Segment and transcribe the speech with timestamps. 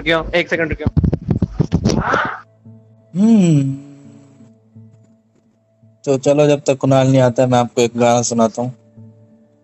[0.00, 0.88] रुकियो एक सेकंड रुकियो।
[3.14, 3.76] हम्म।
[6.04, 8.72] तो चलो जब तक कुणाल नहीं आता मैं आपको एक गाना सुनाता हूँ।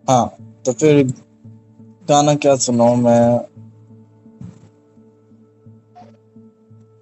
[0.07, 0.25] हाँ
[0.65, 1.03] तो फिर
[2.09, 3.39] गाना क्या सुनाऊं मैं?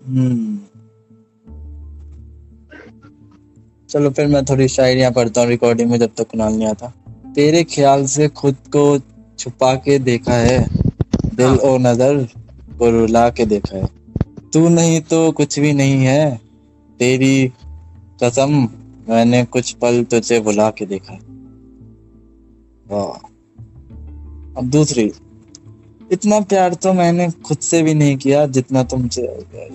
[0.07, 0.59] हम्म।
[3.89, 6.93] चलो फिर मैं थोड़ी शायरियाँ पढ़ता हूँ रिकॉर्डिंग में जब तक कुणाल नहीं आता।
[7.35, 8.99] तेरे ख्याल से खुद को
[9.39, 10.57] छुपा के देखा है?
[11.35, 12.27] दिल और नज़र?
[12.81, 13.85] रुला के देखा है।
[14.53, 16.41] तू नहीं तो कुछ भी नहीं है।
[16.99, 17.51] तेरी
[18.23, 18.67] कसम,
[19.09, 21.13] मैंने कुछ पल तुझे बुला के देखा
[22.87, 23.17] वाह।
[24.57, 25.11] अब दूसरी,
[26.11, 29.21] इतना प्यार तो मैंने खुद से भी नहीं किया जितना तुमसे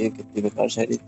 [0.01, 0.99] ये कितनी बेकार शायरी।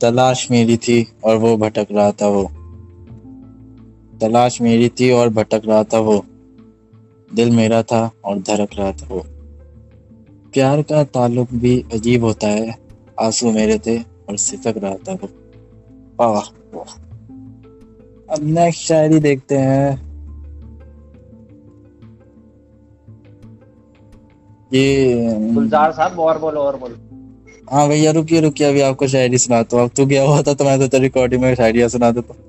[0.00, 2.50] तलाश मेरी थी और वो भटक रहा था वो।
[4.20, 6.24] तलाश मेरी थी और भटक रहा था वो।
[7.30, 9.24] दिल मेरा था और धड़क रहा था वो।
[10.52, 12.74] प्यार का ताल्लुक भी अजीब होता है।
[13.20, 15.28] आँसू मेरे थे और सिसक रहा था वो।
[16.20, 16.32] वाह
[16.74, 16.94] वाह।
[18.34, 20.08] अब नेक्स्ट शायरी देखते हैं।
[24.72, 26.96] ये गुलजार साहब और बोलो और बोलो।
[27.72, 30.64] हाँ भैया रुकिए रुकिए अभी आपको शायरी सुनाता हूँ। अब तू गया हुआ था तो
[30.64, 32.47] मैं तो रिकॉर्डिंग में शायरियाँ सुना देता हूँ।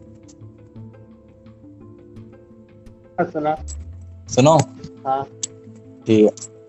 [3.23, 3.55] सुना।
[4.29, 4.57] सुनो।
[5.07, 5.23] हाँ।
[6.07, 6.59] ठीक है।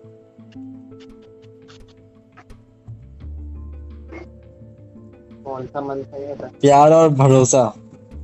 [5.43, 6.35] कौन सा मन था ये?
[6.61, 7.73] प्यार और भरोसा।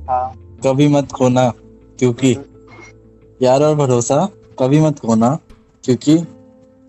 [0.08, 0.34] हाँ।
[0.66, 1.52] कभी मत खोना
[1.98, 2.34] क्योंकि।
[3.38, 5.38] प्यार और भरोसा कभी मत खोना
[5.84, 6.18] क्योंकि।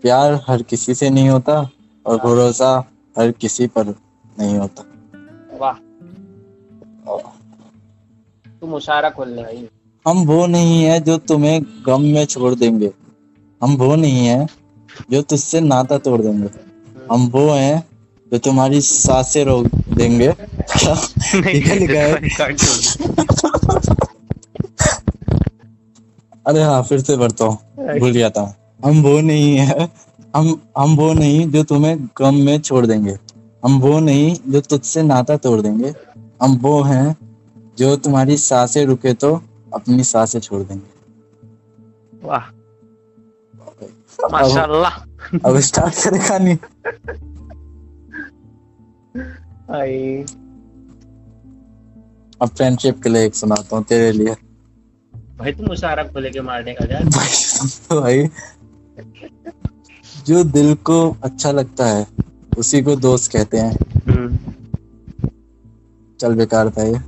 [0.02, 1.70] प्यार हर किसी से नहीं होता
[2.06, 2.84] और हाँ। भरोसा
[3.18, 3.86] हर किसी पर
[4.38, 4.84] नहीं होता।
[5.60, 5.74] वाह।
[8.60, 9.68] तू मुशायरा खोल ले भाई
[10.06, 12.90] हम वो नहीं है जो तुम्हें गम में छोड़ देंगे।
[13.62, 14.46] हम वो नहीं है
[15.10, 16.48] जो तुझसे नाता तोड़ देंगे।
[17.12, 17.84] हम वो हैं
[18.32, 20.94] जो तुम्हारी साँसें रोक देंगे। क्या?
[21.34, 22.14] लिखा लिखा है
[26.46, 28.44] अरे हाँ फिर से बढ़ता हूँ। भूल गया था।
[28.84, 29.88] हम वो नहीं है।
[30.36, 33.16] हम हम वो नहीं जो तुम्हें गम में छोड़ देंगे।
[33.64, 35.94] हम वो नहीं जो तुझसे नाता तोड़ देंगे।
[36.42, 37.16] हम वो हैं
[37.78, 39.42] जो तुम्हारी साँसें रुके तो
[39.74, 42.50] अपनी साँसें छोड़ देंगे। वाह।
[44.32, 44.94] माशाल्लाह।
[45.46, 46.54] अब स्टार्ट करें कहानी।
[49.70, 50.24] भाई
[52.42, 54.34] अब फ्रेंडशिप के लिए एक सुनाता हूँ तेरे लिए।
[55.38, 57.04] भाई तू मुशायरा खोले के मारने का यार
[57.88, 58.28] तो भाई
[60.26, 62.06] जो दिल को अच्छा लगता है
[62.58, 63.72] उसी को दोस्त कहते हैं।
[64.08, 64.38] हम्म,
[66.20, 66.98] चल बेकार था ये।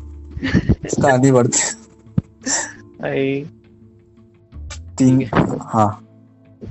[0.44, 1.58] कहानी बढ़ते
[3.02, 3.44] भाई
[4.98, 5.24] तीन
[5.64, 5.88] हाँ।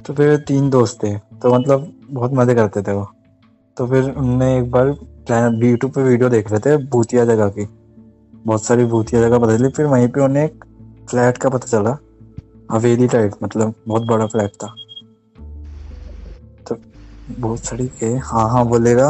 [0.06, 3.06] तो फिर तीन दोस्त थे तो मतलब बहुत मज़े करते थे वो।
[3.78, 4.88] तो फिर उनने एक बार
[5.64, 7.66] यूट्यूब पे वीडियो देख रहे थे भूतिया जगह की।
[8.36, 10.64] बहुत सारी भूतिया जगह पता चली फिर वहीं पे उन्हें एक
[11.10, 11.98] फ्लैट का पता चला।
[12.72, 14.74] हवेली टाइप मतलब बहुत बड़ा फ्लैट था।
[16.68, 16.76] तो
[17.40, 19.10] बहुत सारी के हाँ हाँ बोलेगा।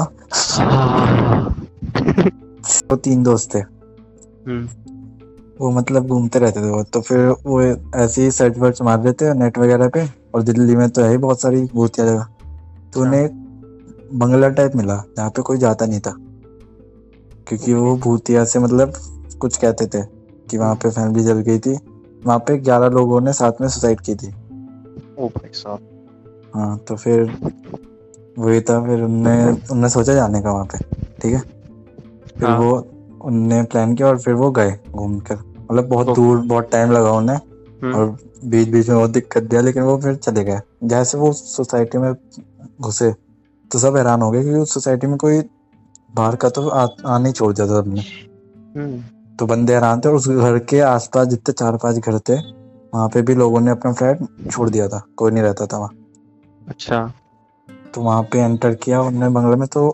[2.84, 4.68] वो तीन दोस्त थे। हम्म,
[5.62, 7.62] वो मतलब घूमते रहते थे वो तो फिर वो
[7.96, 10.06] ऐसे ही सर्च वर्च मार रहे थे नेट वगैरह पे
[10.36, 12.26] और दिल्ली में तो है ही बहुत सारी भूतिया जगह।
[12.94, 13.32] तो उन्हें एक
[14.14, 16.16] बंगला टाइप मिला जहाँ पे कोई जाता नहीं था।
[17.48, 18.94] क्योंकि वो भूतिया से मतलब
[19.42, 20.02] कुछ कहते थे
[20.50, 21.78] कि वहाँ पे फैमिली जल गई थी।
[22.26, 24.28] वहाँ पे ग्यारह लोगों ने साथ में सुसाइड की थी।
[25.20, 25.80] ओ भाई साहब।
[26.56, 27.24] हाँ तो फिर
[28.40, 30.78] वही था फिर उनने उनने सोचा जाने का वहाँ पे
[31.22, 31.40] ठीक है?
[32.40, 32.88] फिर हाँ। वो
[33.26, 37.12] उनने प्लान किया और फिर वो गए घूम कर मतलब बहुत। दूर बहुत टाइम लगा
[37.14, 41.18] उन्हें हम्म, और बीच बीच में बहुत दिक्कत दिया लेकिन वो फिर चले गए। जैसे
[41.18, 42.14] वो सोसाइटी में
[42.80, 43.12] घुसे
[43.72, 45.42] तो सब हैरान हो गए क्योंकि उस सोसाइटी में कोई
[46.14, 49.02] बाहर का तो आने ही छोड़ दिया था सबने। हम्म,
[49.40, 52.36] तो बंदे हैरान थे और उस घर के आसपास जितने चार पाँच घर थे
[52.94, 54.20] वहाँ पे भी लोगों ने अपना फ्लैट
[54.52, 55.92] छोड़ दिया था कोई नहीं रहता था वहाँ।
[56.62, 57.12] अच्छा।
[57.94, 59.88] तो वहाँ पे एंटर किया उन्होंने बंगले में तो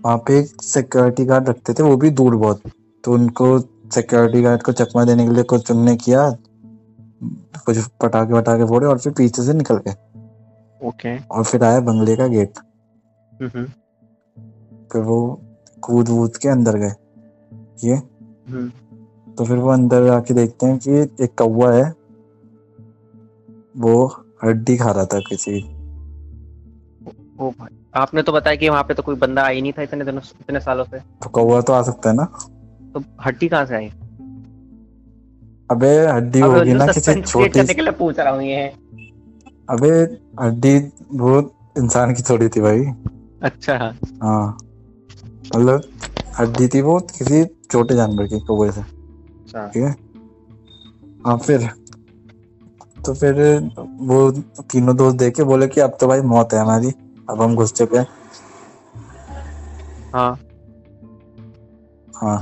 [0.00, 2.62] वहाँ पे एक सिक्योरिटी गार्ड रखते थे वो भी दूर बहुत।
[3.04, 3.58] तो उनको
[3.94, 6.30] सिक्योरिटी गार्ड को चकमा देने के लिए कुछ उनने किया?
[7.66, 9.94] कुछ पटाखे वटाखे फोड़े और फिर पीछे से निकल गए।
[10.88, 11.30] ओके। okay.
[11.30, 12.58] और फिर आया बंगले का गेट।
[14.92, 15.40] फिर वो
[15.82, 16.92] कूद वूद के अंदर गए।
[17.84, 17.94] ये।
[18.48, 18.68] हम्म,
[19.32, 21.94] तो फिर वो अंदर आके देखते हैं कि एक कौवा है।
[23.76, 25.62] वो हड्डी खा रहा था किसी
[27.40, 29.82] ओ भाई आपने तो बताया कि वहाँ पे तो कोई बंदा आ ही नहीं था
[29.82, 32.32] इतने दिनों इतने सालों से। तो कौवा तो आ सकता है ना?
[32.94, 33.88] तो हड्डी कहाँ से आई?
[35.70, 38.66] अबे हड्डी होगी ना किसी छोटी के लिए पूछ रहा हूँ ये।
[39.70, 39.90] अबे
[40.42, 40.78] हड्डी
[41.12, 41.38] वो
[41.78, 42.84] इंसान की थोड़ी थी भाई।
[43.42, 43.76] अच्छा।
[44.22, 44.58] हाँ।
[45.56, 45.82] मतलब
[46.38, 49.94] हड्डी थी वो किसी छोटे जानवर की कौवे से अच्छा। ठीक है?
[51.26, 51.68] हाँ फिर।
[53.06, 53.34] तो फिर
[53.78, 54.30] वो
[54.72, 56.92] तीनों दोस्त देखे बोले कि अब तो भाई मौत है हमारी
[57.30, 58.06] अब हम घुस चुके हैं।
[60.14, 60.38] हाँ।
[62.16, 62.40] हाँ।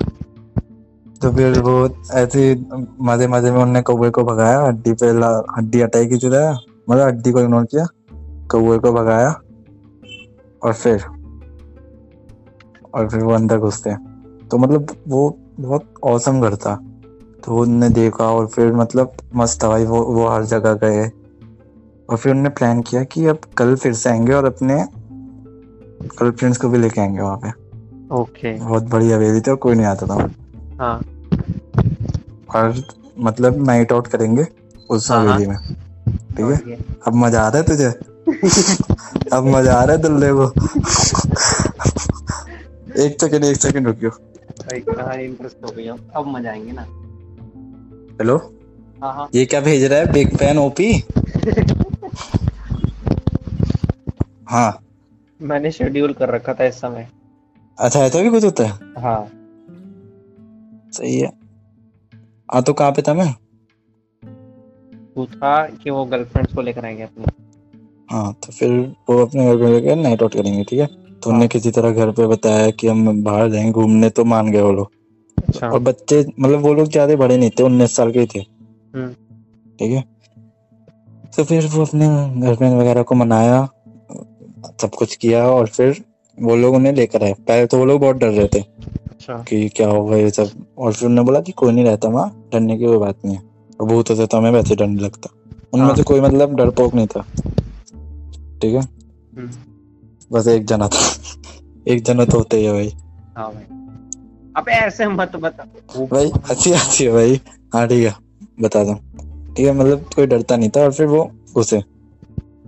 [1.20, 2.54] तो फिर वो ऐसे
[3.02, 5.06] मज़े मज़े में उनने कौवे को भगाया हड्डी पे
[5.56, 6.52] हड्डी हटाई की चुराया
[6.90, 7.86] मतलब हड्डी को इग्नोर किया
[8.50, 9.30] कौवे को भगाया
[10.62, 11.04] और फिर
[12.94, 13.94] और फिर वो अंदर घुसते
[14.46, 16.74] तो मतलब वो बहुत औसम घर था।
[17.44, 21.06] तो उनने देखा और फिर मतलब मस्त था भाई वो वो हर जगह गए।
[22.08, 24.76] और फिर उनने प्लान किया कि अब कल फिर से आएँगे और अपने
[26.12, 28.68] गर्लफ्रेंड्स को भी लेके आएँगे वहाँ पे। Okay okay.
[28.68, 30.28] बहुत बड़ी हवेली थी और कोई नहीं आता था।
[30.80, 31.00] हाँ।
[32.56, 32.82] और
[33.18, 34.46] मतलब नाइट आउट करेंगे
[34.90, 35.56] उस हाँ, हाँ। हवेली में।
[36.36, 36.78] ठीक है?
[37.06, 37.88] अब मज़ा आ रहा है तुझे?
[39.32, 40.46] अब मज़ा आ रहा है दुल्ले को?
[43.02, 44.10] एक सेकंड एक सेकंड रुकियो।
[44.74, 46.82] इंटरेस्ट हो गई अब मज़ा आएँगे ना।
[48.20, 48.36] हेलो
[49.02, 50.12] हाँ हाँ। ये क्या भेज रहा है?
[50.12, 50.92] बिग फ़ैन ओपी
[54.48, 54.78] हाँ।
[55.40, 57.08] मैंने शेड्यूल कर रखा था इस समय।
[57.78, 59.02] अच्छा ऐसा भी कुछ होता है?
[59.02, 59.30] हाँ।
[60.92, 61.39] सही है।
[62.50, 63.32] हाँ तो कहाँ पे था मैं?
[65.16, 67.24] पूछा कि वो गर्लफ्रेंड्स को लेकर आएँगे अपने।
[68.08, 68.70] हाँ तो फिर
[69.10, 70.86] वो अपने घर पे लेकर नाइट आउट करेंगे ठीक है?
[70.86, 74.60] तो उन्होंने किसी तरह घर पे बताया कि हम बाहर जाएँगे घूमने तो मान गए
[74.60, 74.90] वो लोग।
[75.38, 78.38] अच्छा। और बच्चे मतलब वो लोग ज़्यादा बड़े नहीं थे उन्नीस साल के ही थे।
[78.38, 79.12] हम्म।
[79.78, 80.04] ठीक है?
[81.36, 82.08] तो फिर वो अपने
[82.40, 83.68] गर्लफ्रेंड वगैरह को मनाया
[84.82, 86.02] सब कुछ किया और फिर
[86.38, 88.60] वो लोग उन्हें लेकर आए। पहले तो वो लोग बहुत डर रहे थे।
[89.30, 92.78] कि क्या होगा ये सब। और फिर उन्होंने बोला कि कोई नहीं रहता वहाँ डरने
[92.78, 93.42] की कोई बात नहीं है।
[93.80, 95.30] और भूत होते तो हमें वैसे डर नहीं लगता।
[95.72, 97.20] उनमें हाँ। से कोई मतलब डरपोक नहीं था।
[98.62, 98.80] ठीक है?
[98.80, 99.50] हम्म,
[100.32, 101.10] बस एक जना था।
[101.88, 102.88] एक जना तो होते ही है भाई।
[103.36, 103.64] हाँ भाई।
[104.56, 105.64] अब ऐसे मत बता।
[106.04, 107.40] भाई अच्छी अच्छी है भाई।
[107.74, 108.14] हाँ ठीक है।
[108.60, 108.94] बता दो।
[109.54, 111.82] ठीक है मतलब कोई डरता नहीं था। और फिर वो घुसे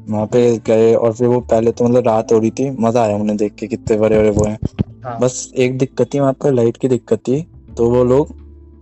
[0.08, 3.16] वहाँ पे गए। और फिर वो पहले तो मतलब रात हो रही थी। मज़ा आया
[3.16, 4.58] उन्हें देख के। कितने बड़े बड़े वो हैं।
[5.04, 7.40] हाँ। बस एक दिक्कत थी वहाँ पर लाइट की दिक्कत थी
[7.76, 8.34] तो वो लोग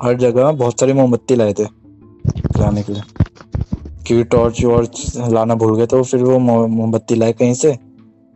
[0.02, 3.02] हर जगह बहुत सारी मोमबत्ती लाए थे जलाने के लिए।
[4.06, 7.76] क्योंकि टॉर्च वॉर्च लाना भूल गए तो फिर वो मोमबत्ती लाए कहीं से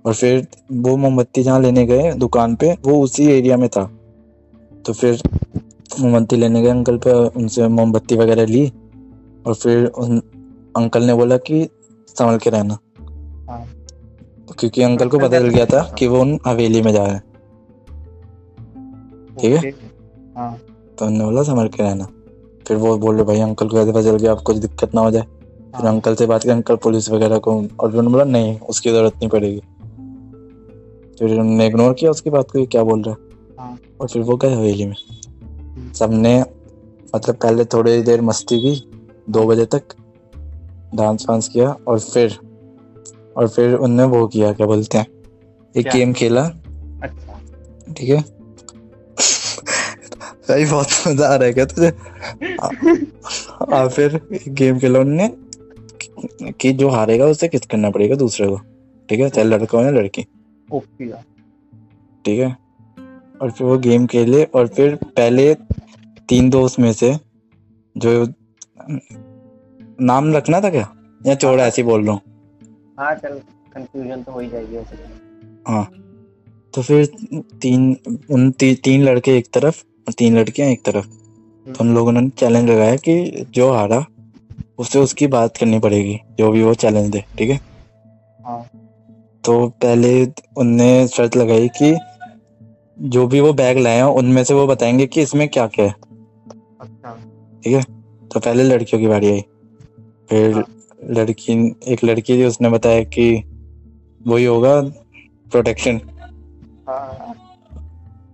[0.04, 3.84] और फिर वो मोमबत्ती जहाँ लेने गए दुकान पे वो उसी एरिया में था।
[4.86, 5.22] तो फिर
[6.00, 8.66] मोमबत्ती लेने गए अंकल पे उनसे मोमबत्ती वगैरह ली
[9.46, 10.18] और फिर उन
[10.76, 11.68] अंकल ने बोला कि
[12.08, 12.78] संभल के रहना।
[13.50, 13.64] हाँ।
[14.58, 17.22] क्योंकि अंकल को पता चल गया था कि वो उन हवेली में जा रहे हैं।
[19.40, 19.70] ठीक है?
[20.36, 20.58] हाँ।
[20.98, 22.08] तो उन्होंने बोला संभल के रहना।
[22.68, 25.00] फिर वो बोल रहे भाई अंकल को कैसे पता चल गया अब कुछ दिक्कत ना
[25.00, 28.24] हो जाए। फिर हाँ। अंकल से बात की अंकल पुलिस वगैरह को और उन्होंने बोला
[28.24, 29.60] नहीं उसकी ज़रूरत नहीं पड़ेगी।
[31.18, 33.20] फिर उन्होंने इग्नोर किया उसकी बात को क्या बोल रहा है?
[33.58, 34.96] हाँ। और फिर वो गए हवेली में।
[35.92, 36.40] सबने
[37.14, 38.88] मतलब पहले थोड़ी देर मस्ती की
[39.30, 39.82] दो बजे तक
[40.94, 42.38] डांस वांस किया और फिर
[43.36, 45.06] और फिर उनने वो किया क्या बोलते हैं
[45.76, 46.42] एक गेम खेला।
[47.02, 47.40] अच्छा।
[47.92, 48.24] ठीक है?
[50.48, 51.90] भाई बहुत मज़ा आ रहा है तुझे
[53.72, 54.20] आ फिर
[54.50, 55.28] गेम खेला उनने
[56.60, 58.56] कि जो हारेगा उसे किस करना पड़ेगा दूसरे को
[59.08, 60.26] ठीक है चाहे लड़का हो या लड़की
[60.68, 61.10] ओके
[62.24, 62.56] ठीक है
[63.42, 65.54] और फिर वो गेम खेले और फिर पहले
[66.28, 67.16] तीन दोस्त में से
[67.96, 68.26] जो
[70.02, 70.88] नाम रखना था क्या
[71.26, 72.20] या चौड़ा ऐसे ही बोल रहा हूँ
[72.98, 73.40] हाँ चल
[73.74, 75.84] कंफ्यूजन तो हो ही जाएगी वैसे तो।
[76.74, 77.06] तो फिर
[77.62, 77.96] तीन
[78.30, 81.06] उन ती, तीन लड़के एक तरफ़ और तीन लड़कियाँ एक तरफ़।
[81.66, 84.04] तो उन लोगों ने चैलेंज लगाया कि जो हारा
[84.78, 87.60] उससे उसकी बात करनी पड़ेगी जो भी वो चैलेंज दे ठीक है?
[88.44, 88.62] हाँ।
[89.44, 91.96] तो पहले उनने शर्त लगाई कि
[92.98, 95.92] जो भी वो बैग लाए हैं उनमें से वो बताएँगे कि इसमें क्या क्या है।
[97.62, 97.82] ठीक है?
[98.28, 99.40] तो पहले लड़कियों की बारी आई।
[100.30, 100.64] फिर हाँ।
[101.10, 103.44] लड़की एक लड़की थी उसने बताया कि
[104.26, 104.80] वही होगा
[105.50, 106.00] प्रोटेक्शन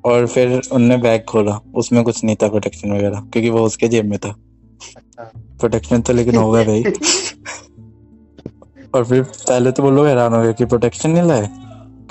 [0.04, 4.04] और फिर उनने बैग खोला। उसमें कुछ नहीं था प्रोटेक्शन वगैरह क्योंकि वो उसके जेब
[4.04, 6.82] में था। अच्छा। प्रोटेक्शन तो लेकिन होगा भाई।
[8.94, 11.50] और फिर पहले तो वो लोग हैरान हो गए कि प्रोटेक्शन नहीं लाए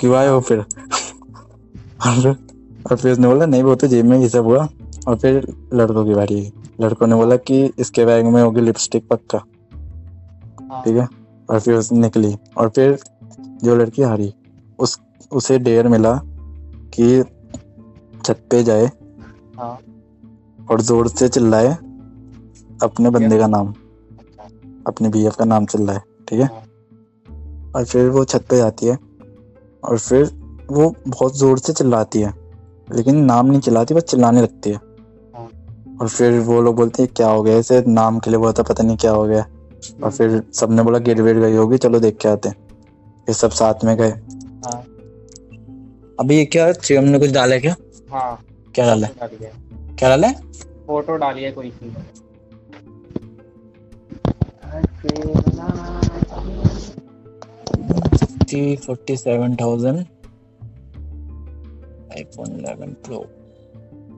[0.00, 0.64] क्यों आए हो फिर।
[2.90, 4.68] और फिर उसने बोला नहीं वो तो जेब में ये सब हुआ।
[5.08, 9.38] और फिर लड़कों की बारी। लड़कों ने बोला कि इसके बैग में होगी लिपस्टिक पक्का।
[9.38, 11.08] हाँ, ठीक है?
[11.50, 12.98] और फिर उसने निकली। और फिर
[13.40, 14.34] जो लड़की हारी
[14.78, 15.00] उस
[15.32, 16.20] उसे डेयर मिला
[16.94, 17.24] कि
[18.20, 18.86] छत पे जाए
[19.56, 19.78] हाँ।
[20.70, 21.68] और ज़ोर से चिल्लाए
[22.80, 24.48] अपने बंदे का नाम। अच्छा।
[24.86, 26.46] अपने बीएफ का नाम चिल्लाए ठीक है?
[26.46, 26.64] हाँ।
[27.76, 28.98] और फिर वो छत पे जाती है
[29.82, 30.30] और फिर
[30.70, 32.32] वो बहुत ज़ोर से चिल्लाती है
[32.88, 35.48] लेकिन नाम नहीं चिल्लाती बस चिल्लाने लगती है। हाँ।
[36.00, 37.82] और फिर वो लोग बोलते हैं क्या हो गया इसे?
[37.88, 39.46] नाम के लिए बोला था पता नहीं क्या हो गया।
[40.04, 42.56] और फिर सबने बोला गिर वेट गई होगी चलो देख के आते हैं।
[43.28, 44.10] ये सब साथ में गए।
[44.64, 44.82] हाँ।
[46.18, 47.74] अभी ये क्या शिवम ने कुछ डाला क्या?
[48.10, 49.14] हाँ। क्या डाला है।
[49.98, 50.34] क्या डाला है?
[50.86, 51.90] फ़ोटो डाली है कोई सी
[58.16, 59.98] sixty forty seven thousand.
[62.12, 63.18] IPhone eleven pro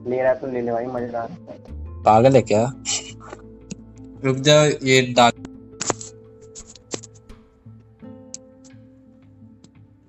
[0.09, 1.37] ले रहा तो ले ले भाई मज़ेदार
[2.05, 2.63] पागल है क्या?
[4.25, 5.31] रुक जा ये डाल।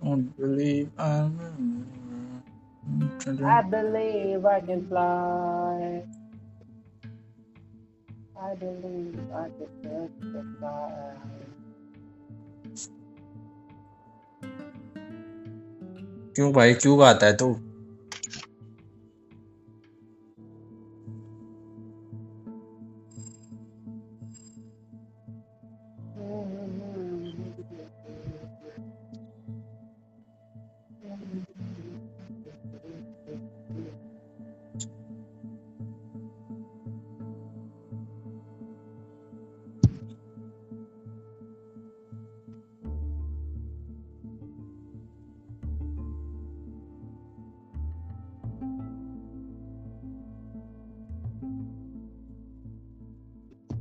[0.07, 1.31] Don't believe I'm
[3.46, 6.04] I believe I can fly.
[8.42, 11.16] I believe I can touch the sky.
[16.36, 17.63] क्यों भाई क्यों गाता है तू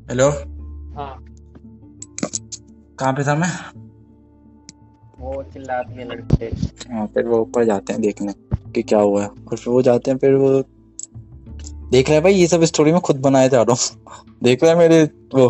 [0.09, 0.29] हेलो।
[0.95, 1.25] हाँ।
[2.99, 3.49] कहाँ पे था मैं?
[5.19, 6.45] वो चिल्लाती है लड़के।
[6.93, 8.33] हाँ फिर वो ऊपर जाते हैं देखने
[8.71, 10.63] कि क्या हुआ है। और फिर वो जाते हैं फिर वो
[11.91, 14.71] देख रहा है भाई ये सब स्टोरी में खुद बनाए जा रहा हूँ। देख रहा
[14.71, 15.03] है मेरे
[15.35, 15.49] वो।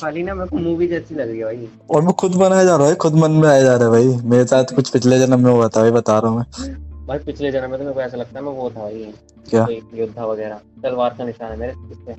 [0.00, 2.76] खाली ना मेरे को मूवी जैसी लग रही है भाई। और मैं खुद बनाया जा
[2.76, 5.44] रहा है खुद मन में आया जा रहा है भाई। मेरे साथ कुछ पिछले जन्म
[5.44, 8.00] में हुआ था भाई बता रहा हूँ मैं। भाई पिछले जन्म में तो मेरे को
[8.00, 9.12] ऐसा लगता है मैं वो था भाई।
[9.50, 9.66] क्या?
[9.94, 12.12] योद्धा वगैरह तलवार का निशान है मेरे। इस पे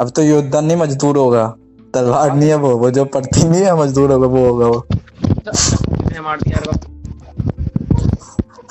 [0.00, 1.56] अब तो योद्धा नहीं मजदूर होगा।
[1.94, 4.86] तलवार नहीं है वो वो जो पड़ती नहीं है, मजदूर होगा, वो होगा वो।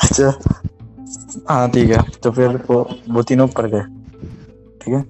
[0.03, 0.39] अच्छा।
[1.49, 3.81] हाँ ठीक है। तो फिर वो वो तीनों ऊपर गए।
[4.81, 5.05] ठीक है।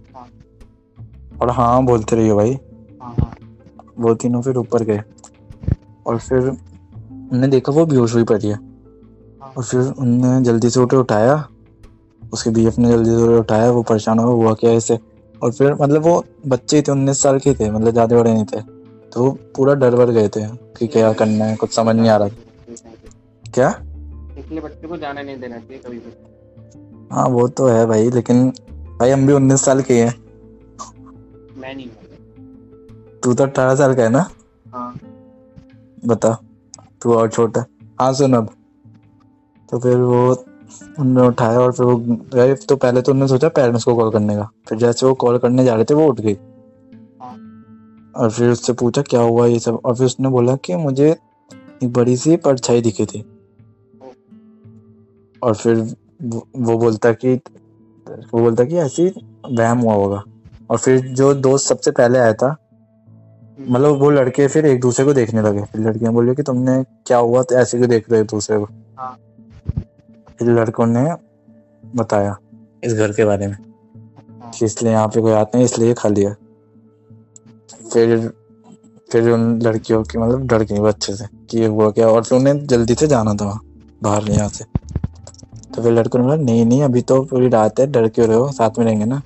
[1.41, 2.59] और हाँ बोलते रहिए भाई।
[3.99, 5.03] वो तीनों फिर ऊपर गए।
[6.07, 6.39] और फिर
[7.31, 8.59] उनने देखा वो बेहोश हुई पड़ी है।
[9.57, 11.47] और फिर उनने जल्दी से उठे, उठाया।
[12.33, 15.08] उसके बीएफ ने जल्दी से उठाया। वो परेशान हुआ हुआ क्या ऐसे?
[15.41, 18.45] और फिर मतलब वो बच्चे ही थे उन्नीस साल के थे मतलब ज़्यादा बड़े नहीं
[18.45, 18.61] थे।
[19.11, 20.45] तो वो पूरा डर वर गए थे
[20.77, 22.27] कि क्या करना है कुछ समझ नहीं आ रहा।
[23.43, 23.69] क्या?
[24.39, 26.11] इसलिए बच्चे को जाने नहीं देना चाहिए कभी भी।
[27.11, 28.49] हाँ वो तो है भाई लेकिन
[28.99, 30.13] भाई हम भी उन्नीस साल के हैं।
[31.57, 31.87] मैं नहीं
[33.23, 34.29] तू तो अठारह साल का है ना?
[34.73, 34.99] हाँ।
[36.05, 36.37] बता
[37.01, 37.65] तू और छोटा।
[38.01, 38.49] हाँ सुन अब।
[39.69, 40.33] तो फिर वो
[40.99, 41.95] उन्होंने उठाया और फिर वो
[42.33, 45.37] गए तो पहले तो उन्होंने सोचा पेरेंट्स को कॉल करने का। फिर जैसे वो कॉल
[45.37, 46.33] करने जा रहे थे वो उठ गई।
[47.21, 47.35] हाँ।
[48.15, 49.79] और फिर उससे पूछा क्या हुआ ये सब?
[49.85, 51.09] और फिर उसने बोला कि मुझे
[51.83, 53.23] एक बड़ी सी परछाई दिखी थी।
[55.41, 55.75] और फिर
[56.23, 57.35] वो, वो बोलता कि
[58.07, 59.07] वो बोलता कि ऐसी
[59.51, 60.23] वहम हुआ होगा।
[60.69, 62.55] और फिर जो दोस्त सबसे पहले आया था
[63.59, 67.17] मतलब वो लड़के फिर एक दूसरे को देखने लगे। फिर लड़कियाँ बोली कि तुमने क्या
[67.17, 68.67] हुआ तो ऐसे क्यों देख रहे हो एक दूसरे को?
[68.97, 69.17] हाँ।
[70.41, 71.03] लड़कों ने
[71.95, 72.35] बताया
[72.83, 76.09] इस घर के बारे में। हाँ। कि इसलिए यहाँ पे कोई आते हैं इसलिए खा
[76.09, 76.33] लिया
[77.93, 78.31] फिर
[79.11, 82.23] फिर उन लड़कियों की मतलब डर गई वो अच्छे से कि ये हुआ क्या और
[82.23, 83.61] फिर उन्हें जल्दी से जाना था वहाँ
[84.03, 84.63] बाहर यहाँ से।
[85.75, 88.37] तो फिर लड़कों ने बोला नहीं नहीं अभी तो पूरी रात है डर क्यों रहे
[88.37, 88.51] हो?
[88.51, 89.19] साथ में रहेंगे ना?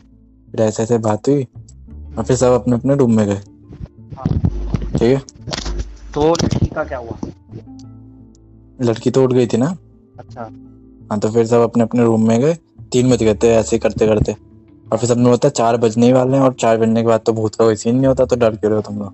[0.52, 1.44] फिर ऐसे ऐसे बात हुई
[2.18, 3.42] और फिर सब अपने अपने रूम में गए।
[4.18, 4.26] हाँ।
[4.92, 5.18] ठीक है?
[6.14, 7.18] तो लड़की का क्या हुआ?
[8.80, 9.76] लड़की तो उठ गई थी ना।
[10.20, 10.50] अच्छा।
[11.14, 12.54] हाँ तो फिर सब अपने अपने रूम में गए।
[12.92, 14.36] तीन बज गए थे ऐसे करते करते।
[14.92, 17.34] और फिर सबने बोलता चार बजने ही वाले हैं और चार बजने के बाद तो
[17.34, 19.14] भूत का कोई सीन नहीं होता तो डर क्यों रहे हो तुम लोग?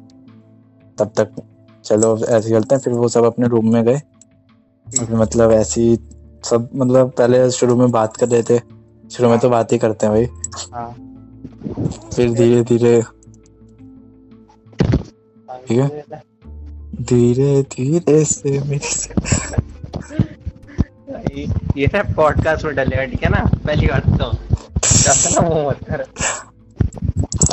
[0.97, 1.29] तब तक
[1.83, 3.97] चलो ऐसे चलते हैं। फिर वो सब अपने रूम में गए।
[4.99, 5.99] फिर मतलब ऐसी
[6.43, 8.59] सब मतलब पहले शुरू में बात कर रहे थे
[9.11, 10.27] शुरू में तो बात ही करते हैं भाई।
[10.73, 10.95] हाँ।
[12.15, 13.01] फिर धीरे धीरे।
[15.67, 16.05] ठीक है।
[17.01, 19.38] धीरे धीरे से मेरी से-
[21.79, 23.51] ये ना पॉडकास्ट में डलेगा ठीक है ना?
[23.65, 24.31] पहली बात तो।
[25.41, 25.99] ना वो मत कर।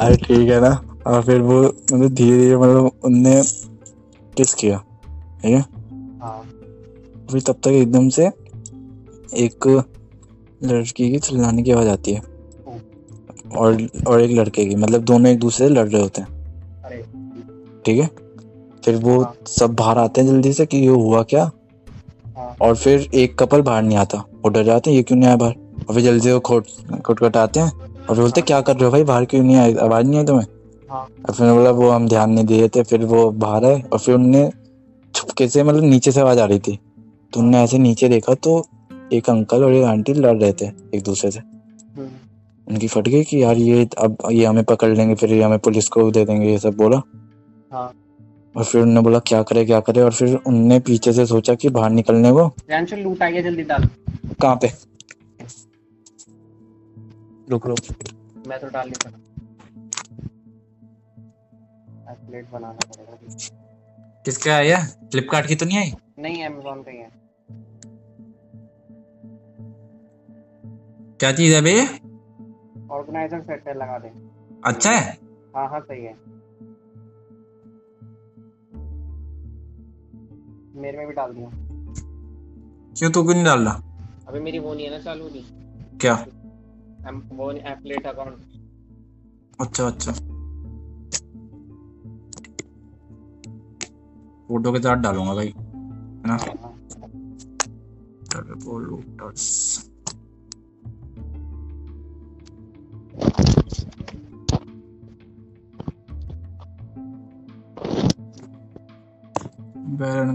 [0.00, 3.42] अरे ठीक है ना। और फिर वो मतलब धीरे धीरे मतलब उनने
[4.36, 4.78] किस किया
[5.42, 5.60] ठीक है?
[6.22, 6.50] हाँ।
[7.30, 8.26] फिर तब तक एकदम से
[9.34, 9.84] एक
[10.64, 12.22] लड़की की चिल्लाने की आवाज़ आती है।
[13.56, 16.28] और और एक लड़के की मतलब दोनों एक दूसरे से लड़ रहे होते हैं।
[17.86, 18.06] ठीक है?
[18.84, 21.50] फिर वो हाँ। सब बाहर आते हैं जल्दी से कि ये हुआ क्या?
[22.62, 25.36] और फिर एक कपल बाहर नहीं आता। वो डर जाते हैं ये क्यों नहीं आया
[25.36, 25.54] बाहर?
[25.88, 26.66] और फिर जल्दी से वो खोट
[27.04, 29.04] खटखटाते हैं। और फिर बोलते क्या कर रहे हो भाई?
[29.04, 29.74] बाहर क्यों नहीं आए?
[29.74, 30.46] आवाज़ नहीं आई तुम्हें?
[30.90, 33.98] हाँ। और फिर बोला वो हम ध्यान नहीं दिए थे फिर वो बाहर आए। और
[33.98, 34.50] फिर उनने
[35.14, 36.78] छुपके से मतलब नीचे से आवाज़ आ रही थी।
[37.32, 38.64] तो उनने ऐसे नीचे देखा तो
[39.12, 42.08] एक अंकल और एक आंटी लड़ रहे थे एक दूसरे से। हम्म,
[42.68, 45.88] उनकी फट गई कि यार ये अब ये हमें पकड़ लेंगे फिर ये हमें पुलिस
[45.88, 47.02] को दे देंगे ये सब बोला।
[47.72, 47.90] हाँ।
[48.56, 50.00] और फिर उन्होंने बोला क्या करे क्या करे?
[50.00, 52.46] और फिर उनने पीछे से सोचा कि बाहर निकलने को।
[52.96, 53.88] लूट आ गया जल्दी डाल
[54.42, 54.72] कहाँ पे?
[57.50, 57.78] रुक रुक।
[58.46, 59.18] मैं तो डाल नहीं सकता
[62.28, 63.16] प्लेट बनाना पड़ेगा।
[64.24, 65.92] किसके आई है फ्लिपकार्ट की तो नहीं आई?
[66.18, 67.10] नहीं अमेजोन पे ही है।
[71.20, 71.84] क्या चीज़ है भैया?
[72.94, 74.10] ऑर्गेनाइजर सेट लगा दे।
[74.64, 75.18] अच्छा है?
[75.56, 76.35] हाँ हाँ सही है।
[80.76, 81.50] मेरे में भी डाल दिया।
[82.98, 83.82] क्यों तू क्यों नहीं डाल रहा?
[84.28, 85.44] अभी मेरी वो नहीं है ना चालू नहीं।
[85.98, 86.26] क्या?
[87.08, 88.38] एम- वो एप्लेट अकाउंट
[89.60, 90.12] अच्छा अच्छा।
[94.48, 96.36] फ़ोटो के साथ डालूँगा भाई है ना?
[98.32, 98.96] टर्बो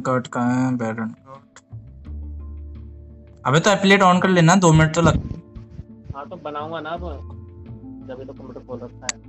[0.02, 1.44] बैरन कार्ड कहाँ है बैरन कार्ड
[3.46, 5.18] अबे तो एप्लेट ऑन कर लेना दो मिनट तो लग
[6.16, 7.02] हाँ तो बनाऊँगा ना अब।
[8.08, 9.20] जब तो कंप्यूटर खोल रखा है।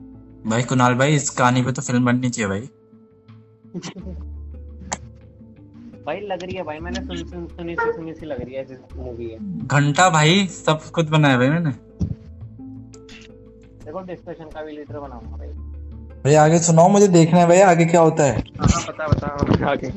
[0.51, 2.69] भाई कुणाल भाई इस कहानी पे तो फ़िल्म बननी चाहिए भाई।
[6.07, 8.65] भाई लग रही है भाई मैंने सुन सुन सुनी सी सुनी सी लग रही है
[8.65, 11.71] जिस मूवी है। घंटा भाई सब कुछ बनाया भाई मैंने।
[13.85, 15.49] देखो डिस्कशन का भी लीडर बनाऊँगा भाई।
[16.25, 19.71] भाई आगे सुनाओ मुझे देखना है भाई आगे क्या होता है। हाँ हाँ बता बता
[19.71, 19.93] आगे।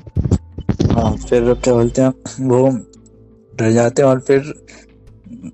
[0.95, 2.67] हाँ फिर क्या बोलते हैं वो
[3.53, 4.53] डर जाते हैं और फिर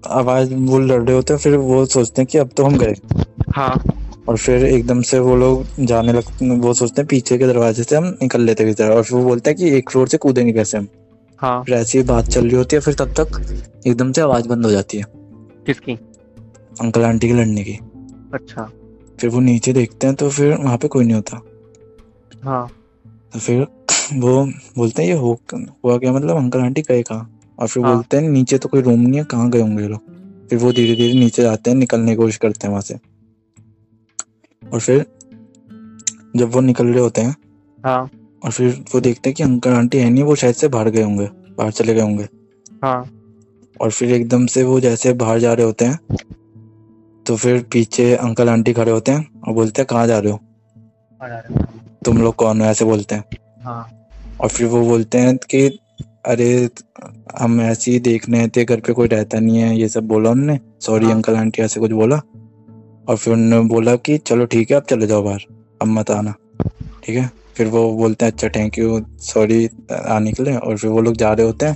[0.08, 2.96] आवाज़ वो लड़ रहे होते हैं फिर वो सोचते हैं कि अब तो हम गए।
[3.56, 3.84] हाँ।
[4.30, 7.96] और फिर एकदम से वो लोग जाने लगते वो सोचते हैं पीछे के दरवाजे से
[7.96, 10.78] हम निकल लेते हैं और फिर वो बोलते हैं कि एक फ्लोर से कूदेंगे कैसे
[10.78, 10.88] हम।
[11.40, 14.66] हाँ। फिर ऐसी बात चल रही होती है फिर तब तक एकदम से आवाज़ बंद
[14.66, 15.04] हो जाती है।
[15.66, 15.92] किसकी?
[16.82, 17.80] अंकल आंटी के लड़ने की।
[18.34, 18.72] अच्छा।
[19.20, 21.42] फिर वो नीचे देखते हैं तो फिर वहाँ पे कोई नहीं होता।
[22.44, 22.68] हाँ।
[23.34, 23.68] तो फिर
[24.12, 24.46] वो
[24.78, 26.12] बोलते हैं ये हो हुआ क्या?
[26.12, 27.30] मतलब अंकल आंटी गए कहाँ?
[27.60, 30.00] और फिर हाँ। बोलते हैं नीचे तो कोई रूम नहीं है कहाँ गए होंगे लोग?
[30.50, 32.96] फिर वो धीरे धीरे नीचे जाते हैं निकलने की कोशिश करते हैं वहाँ से।
[34.64, 35.06] और फिर
[36.36, 37.36] जब वो निकल रहे होते हैं
[37.80, 38.10] हाँ।
[38.42, 41.02] और फिर वो देखते हैं कि अंकल आंटी है नहीं वो शायद से बाहर गए
[41.04, 42.28] होंगे बाहर चले गए होंगे।
[42.84, 43.04] हाँ।
[43.82, 46.00] और फिर एकदम से वो जैसे बाहर जा रहे होते हैं
[47.26, 50.40] तो फिर पीछे अंकल आंटी खड़े होते हैं और बोलते हैं कहाँ जा रहे हो?
[51.22, 51.64] रहे
[52.06, 52.68] तुम लोग कौन हो?
[52.68, 53.24] ऐसे बोलते हैं।
[53.64, 54.01] हाँ।
[54.42, 55.68] और फिर वो बोलते हैं कि
[56.26, 56.70] अरे
[57.40, 60.60] हम ऐसे ही देखने थे घर पे कोई रहता नहीं है ये सब बोला उनने।
[60.82, 62.16] सॉरी हाँ। अंकल आंटी ऐसे कुछ बोला।
[63.08, 65.46] और फिर उन्होंने बोला कि चलो ठीक है आप चले जाओ बाहर
[65.82, 66.34] अब मत आना।
[67.04, 67.30] ठीक है?
[67.56, 71.16] फिर वो बोलते हैं अच्छा थैंक यू सॉरी आने के लिए। और फिर वो लोग
[71.18, 71.76] जा रहे होते हैं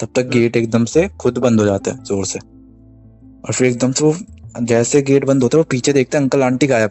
[0.00, 3.92] तब तक गेट एकदम से खुद बंद हो जाता है ज़ोर से। और फिर एकदम
[3.92, 4.14] से वो
[4.62, 6.90] जैसे गेट बंद होता है वो पीछे देखते हैं अंकल आंटी गायब।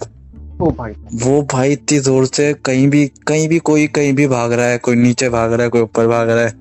[0.62, 4.52] ओ भाई वो भाई इतनी ज़ोर से कहीं भी कहीं भी कोई कहीं भी भाग
[4.54, 6.54] रहा है कोई नीचे भाग रहा है कोई ऊपर भाग रहा है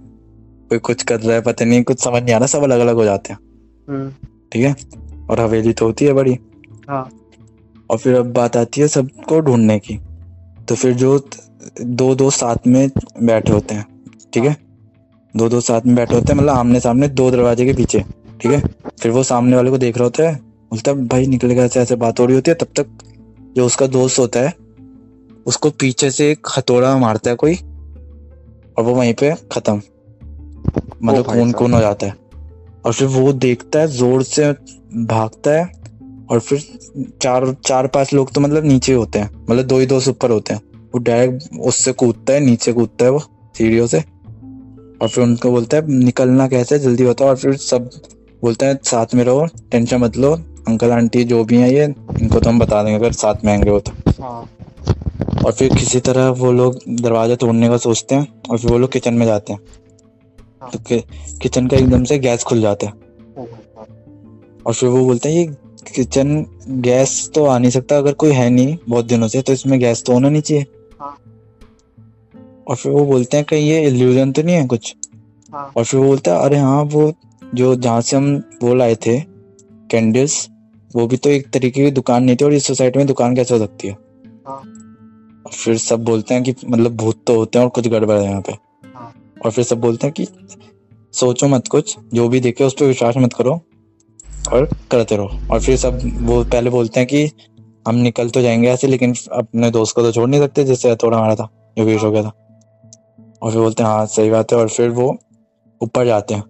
[0.70, 2.94] कोई कुछ कर रहा है पता नहीं कुछ समझ नहीं आ रहा सब अलग अलग
[2.94, 3.38] हो जाते हैं।
[3.88, 4.10] हम्म।
[4.52, 4.74] ठीक है?
[5.30, 6.38] और हवेली तो होती है बड़ी।
[6.88, 7.08] हाँ।
[7.90, 9.98] और फिर अब बात आती है सबको ढूँढने की।
[10.68, 11.18] तो फिर जो
[11.80, 12.90] दो दो साथ में
[13.22, 13.86] बैठे होते हैं
[14.32, 14.56] ठीक है?
[15.34, 18.04] दो दो साथ में बैठे होते हैं मतलब आमने सामने दो दरवाजे के पीछे
[18.40, 18.62] ठीक है?
[19.02, 20.34] फिर वो सामने वाले को देख रहा होता है
[20.72, 22.98] बोलता है भाई निकलेगा ऐसे ऐसे बात हो रही होती है तब तक
[23.56, 24.54] जो उसका दोस्त होता है
[25.46, 29.80] उसको पीछे से एक हथौड़ा मारता है कोई और वो वहीं पे खत्म।
[31.04, 32.14] मतलब खून खून हो जाता है।
[32.84, 34.52] और फिर वो देखता है ज़ोर से
[35.06, 35.64] भागता है
[36.30, 36.62] और फिर
[37.22, 40.30] चार चार पाँच लोग तो मतलब नीचे होते हैं। मतलब दो ही दो से ऊपर
[40.30, 40.60] होते हैं।
[40.94, 43.18] वो डायरेक्ट उससे कूदता है नीचे कूदता है वो
[43.56, 43.98] सीढ़ियों से।
[45.02, 47.90] और फिर उनको बोलता है निकलना कैसे जल्दी होता बताओ। और फिर सब
[48.42, 50.34] बोलते हैं साथ में रहो टेंशन मत लो
[50.68, 51.84] अंकल आंटी जो भी हैं ये
[52.20, 53.92] इनको तो हम बता देंगे अगर साथ में आएँगे वो तो।
[54.22, 54.48] हाँ।
[55.44, 58.92] और फिर किसी तरह वो लोग दरवाज़ा तोड़ने का सोचते हैं और फिर वो लोग
[58.92, 59.60] किचन में जाते हैं।
[60.62, 60.98] हाँ। तो कि,
[61.42, 62.92] किचन का एकदम से गैस खुल जाता है।
[64.66, 65.46] और फिर वो बोलते हैं ये
[65.94, 69.78] किचन गैस तो आ नहीं सकता अगर कोई है नहीं बहुत दिनों से तो इसमें
[69.80, 70.66] गैस तो होना नहीं चाहिए।
[71.00, 71.16] हाँ।
[72.68, 74.94] और फिर वो बोलते हैं कहीं ये इल्यूजन तो नहीं है कुछ?
[75.52, 77.12] हाँ। और फिर वो बोलता है अरे हाँ वो
[77.54, 79.18] जो जहाँ से हम वो लाए थे
[79.90, 80.48] कैंडल्स
[80.94, 83.54] वो भी तो एक तरीके की दुकान नहीं थी और इस सोसाइटी में दुकान कैसे
[83.54, 83.96] हो सकती है?
[84.48, 84.62] हाँ।
[85.54, 88.40] फिर सब बोलते हैं कि मतलब भूत तो होते हैं और कुछ गड़बड़ है यहाँ
[88.40, 89.12] पे। हाँ।
[89.44, 90.26] और फिर सब बोलते हैं कि
[91.14, 93.52] सोचो मत कुछ जो भी देखे उस पर विश्वास मत करो
[94.52, 97.24] और करते रहो। और फिर सब वो पहले बोलते हैं कि
[97.88, 101.16] हम निकल तो जाएँगे ऐसे लेकिन अपने दोस्त को तो छोड़ नहीं सकते जिससे थोड़ा
[101.18, 101.48] हमारा था
[101.78, 102.32] जो बेश हो गया था।
[103.42, 105.16] और फिर बोलते हैं हाँ सही बात है। और फिर वो
[105.80, 106.49] ऊपर जाते हाँ।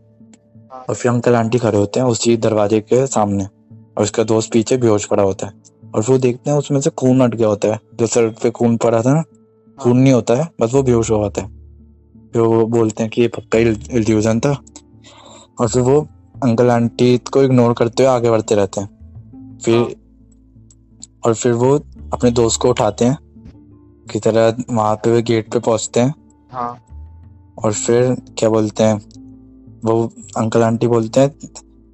[0.89, 4.77] और फिर अंकल आंटी खड़े होते हैं उसी दरवाजे के सामने और उसका दोस्त पीछे
[4.77, 5.53] बेहोश पड़ा होता है।
[5.95, 8.51] और फिर वो देखते हैं उसमें से खून अट गया होता है। जो सर पे
[8.51, 9.23] खून पड़ा था ना
[9.79, 11.49] खून नहीं होता है बस वो बेहोश हुआ होता है।
[12.33, 14.63] फिर वो बोलते हैं कि ये पक्का इल्यूजन था।
[15.61, 16.01] और फिर वो
[16.43, 19.89] अंकल आंटी को इग्नोर करते हुए आगे बढ़ते रहते हैं। फिर हाँ।
[21.27, 21.75] और फिर वो
[22.13, 23.19] अपने दोस्त को उठाते हैं
[24.13, 26.15] की तरह वहाँ पे वे गेट पे पहुँचते हैं।
[26.51, 26.79] हाँ।
[27.65, 28.99] और फिर क्या बोलते हैं
[29.85, 31.31] वो अंकल आंटी बोलते हैं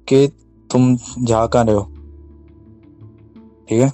[0.07, 0.27] कि
[0.71, 1.81] तुम जा कहाँ रहे हो?
[3.69, 3.87] ठीक है?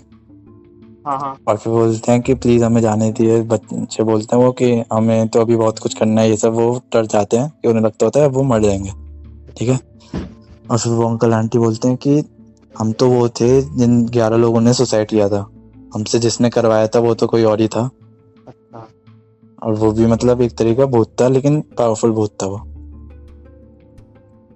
[1.07, 4.51] हाँ हाँ। और फिर बोलते हैं कि प्लीज़ हमें जाने दिए बच्चे बोलते हैं वो
[4.51, 7.67] कि हमें तो अभी बहुत कुछ करना है ये सब वो डर जाते हैं कि
[7.67, 8.91] उन्हें लगता होता है वो मर जाएँगे।
[9.57, 9.79] ठीक है?
[10.71, 12.23] और फिर वो अंकल आंटी बोलते हैं कि
[12.79, 15.47] हम तो वो थे जिन ग्यारह लोगों ने सुसाइड किया था।
[15.95, 17.89] हमसे जिसने करवाया था वो तो कोई और ही था।
[18.47, 18.87] अच्छा।
[19.63, 22.72] और वो भी मतलब एक तरीका भूत था लेकिन पावरफुल भूत था वो।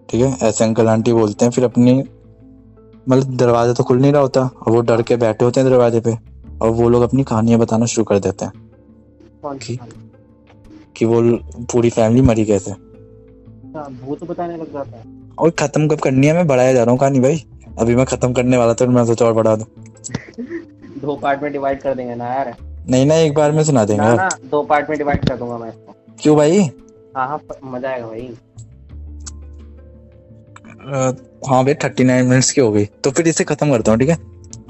[0.10, 0.38] ठीक है?
[0.48, 1.94] ऐसे अंकल आंटी बोलते हैं फिर अपनी
[3.10, 6.00] मतलब दरवाज़ा तो खुल नहीं रहा होता और वो डर के बैठे होते हैं दरवाजे
[6.00, 6.18] पे
[6.62, 10.10] और वो लोग अपनी कहानियाँ बताना शुरू कर देते हैं। सी ठीक। कहानी?
[10.96, 11.22] कि वो
[11.72, 15.04] पूरी फैमिली मरी कैसे अच्छा भूत बताने लग जाता है।
[15.40, 16.34] और खत्म कब करनी है?
[16.34, 17.44] मैं बढ़ाया जा रहा हूँ कहानी भाई।
[17.80, 19.66] अभी मैं खत्म करने वाला था और मैं सोचा और बढ़ा दूँ।
[21.02, 22.56] दो पार्ट में डिवाइड कर देंगे ना यार।
[22.90, 25.58] नहीं ना एक बार में सुना देंगे। ना ना दो पार्ट में डिवाइड कर दूँगा
[25.58, 26.60] मैं इसको। क्यों भाई?
[27.18, 28.34] हाँ हाँ मज़ा आएगा भाई।
[30.88, 34.10] हाँ भाई थर्टी नाइन मिनट्स की हो गई। तो फिर इसे खत्म करता हूँ ठीक
[34.10, 34.16] है?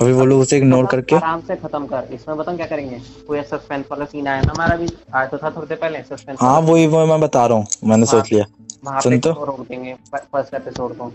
[0.01, 2.99] अभी वो लोग उसे इग्नोर करके आराम से खत्म कर। इसमें बताऊँ क्या करेंगे?
[3.27, 4.87] कोई सस्पेंस वाला सीन आया ना हमारा भी?
[5.15, 8.05] आया तो था थोड़ी देर पहले सस्पेंस हाँ वही वो मैं बता रहा हूँ मैंने
[8.05, 11.11] सोच लिया। सुन तो। रोक देंगे फ़र्स्ट एपिसोड को।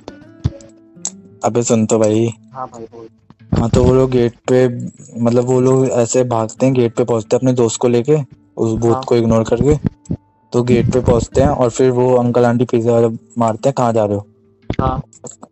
[1.44, 3.08] अबे सुन तो भाई। हाँ भाई बोल।
[3.58, 4.66] हाँ तो वो लोग गेट पे
[5.22, 8.16] मतलब वो लोग ऐसे भागते हैं गेट पे पहुँचते हैं अपने दोस्त को लेके
[8.56, 9.76] उस भूत हाँ। को इग्नोर करके।
[10.52, 13.92] तो गेट पे पहुँचते हैं और फिर वो अंकल आंटी पिज्जा वाला मारते हैं कहाँ
[13.92, 14.26] जा रहे हो?
[14.82, 15.02] हाँ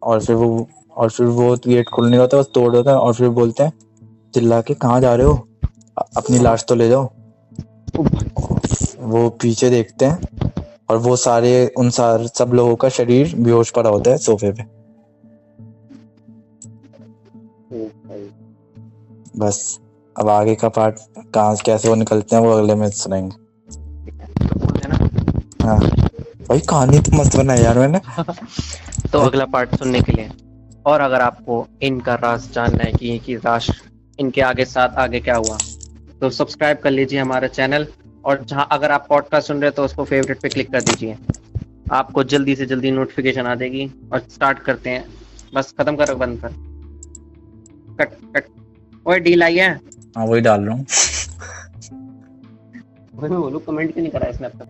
[0.03, 0.67] और फिर वो
[0.97, 3.73] और फिर वो गेट खुल नहीं होता बस तोड़ देता है और फिर बोलते हैं
[4.35, 5.35] चिल्ला के कहाँ जा रहे हो?
[6.17, 7.09] अपनी लाश तो ले जाओ।
[9.01, 10.51] वो पीछे देखते हैं
[10.91, 14.63] और वो सारे उन सारे सब लोगों का शरीर बेहोश पड़ा होता है सोफे पे।
[19.39, 19.79] बस
[20.17, 20.97] अब आगे का पार्ट
[21.35, 23.37] कहाँ कैसे वो निकलते हैं वो अगले में सुनाएँगे
[25.59, 25.79] तो हाँ।
[26.49, 28.01] भाई कहानी तो मस्त बना यार मैंने।
[29.13, 30.29] तो अगला पार्ट सुनने के लिए।
[30.87, 33.71] और अगर आपको इनका राज जानना है कि इनकी राज
[34.19, 35.59] इनके आगे साथ आगे क्या हुआ
[36.21, 37.87] तो सब्सक्राइब कर लीजिए हमारा चैनल
[38.25, 41.17] और जहाँ अगर आप पॉडकास्ट सुन रहे हो तो उसको फेवरेट पे क्लिक कर दीजिए।
[41.93, 45.05] आपको जल्दी से जल्दी नोटिफिकेशन आ जाएगी और स्टार्ट करते हैं।
[45.55, 46.53] बस खत्म करो बंद कर।
[48.01, 48.45] कट कट
[49.07, 49.71] ओए डील आई है?
[50.17, 50.87] हाँ वही डाल रहा हूँ।
[53.15, 54.69] वही मैं बोलूँ कमेंट क्यों नहीं करा इसने अब तक?